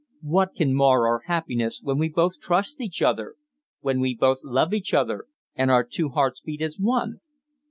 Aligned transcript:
"What 0.23 0.55
can 0.55 0.73
mar 0.73 1.05
our 1.05 1.21
happiness 1.27 1.79
when 1.83 1.99
we 1.99 2.09
both 2.09 2.39
trust 2.39 2.81
each 2.81 3.03
other 3.03 3.35
when 3.81 3.99
we 3.99 4.15
both 4.15 4.39
love 4.43 4.73
each 4.73 4.95
other, 4.95 5.27
and 5.53 5.69
our 5.69 5.83
two 5.83 6.09
hearts 6.09 6.41
beat 6.41 6.63
as 6.63 6.79
one?" 6.79 7.19